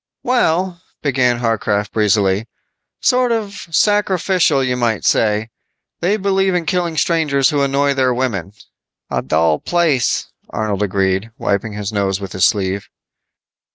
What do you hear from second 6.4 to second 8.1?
in killing strangers who annoy